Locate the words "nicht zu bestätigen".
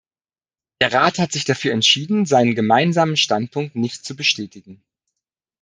3.75-4.81